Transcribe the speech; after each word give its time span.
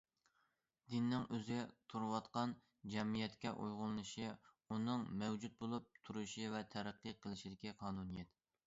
دىننىڭ 0.93 1.25
ئۆزى 1.35 1.57
تۇرۇۋاتقان 1.93 2.55
جەمئىيەتكە 2.95 3.53
ئۇيغۇنلىشىشى 3.53 4.33
ئۇنىڭ 4.33 5.07
مەۋجۇت 5.21 5.61
بولۇپ 5.63 6.03
تۇرۇشى 6.09 6.53
ۋە 6.57 6.65
تەرەققىي 6.75 7.21
قىلىشىدىكى 7.23 7.81
قانۇنىيەت. 7.87 8.39